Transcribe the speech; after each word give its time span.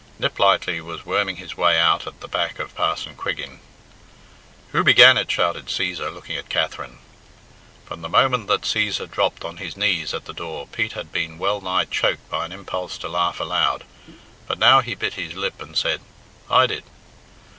(Niplightly 0.19 0.81
was 0.81 1.05
worming 1.05 1.35
his 1.35 1.55
way 1.55 1.79
out 1.79 2.07
at 2.07 2.21
the 2.21 2.27
back 2.27 2.57
of 2.57 2.73
Parson 2.73 3.15
Quiggin.) 3.15 3.59
"Who 4.71 4.83
began 4.83 5.15
it?" 5.15 5.29
shouted 5.29 5.67
Cæsar, 5.67 6.11
looking 6.11 6.37
at 6.37 6.49
Katherine. 6.49 6.97
From 7.85 8.01
the 8.01 8.09
moment 8.09 8.47
that 8.47 8.61
Cæsar 8.61 9.07
dropped 9.07 9.45
on 9.45 9.57
his 9.57 9.77
knees 9.77 10.11
at 10.15 10.25
the 10.25 10.33
door, 10.33 10.65
Pete 10.65 10.93
had 10.93 11.11
been 11.11 11.37
well 11.37 11.61
nigh 11.61 11.85
choked 11.85 12.27
by 12.31 12.45
an 12.45 12.51
impulse 12.51 12.97
to 12.97 13.07
laugh 13.07 13.39
aloud. 13.39 13.83
But 14.47 14.57
now 14.57 14.81
he 14.81 14.95
bit 14.95 15.13
his 15.13 15.35
lip 15.35 15.61
and 15.61 15.77
said, 15.77 16.01
"I 16.49 16.65
did!" 16.65 16.83